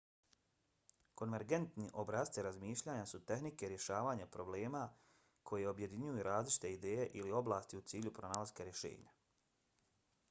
[1.21, 4.81] konvergentni obrasci razmišljanja su tehnike rješavanja problema
[5.51, 9.15] koje objedinjuju različite ideje ili oblasti u cilju pronalaska rješenja